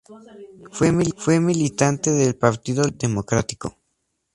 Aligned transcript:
Fue 0.71 1.39
militante 1.39 2.09
del 2.11 2.35
Partido 2.35 2.81
Liberal 2.81 2.97
Democrático. 2.97 3.77